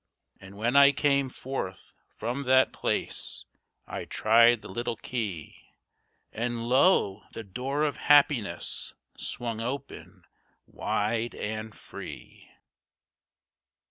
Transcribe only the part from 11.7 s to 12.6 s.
free.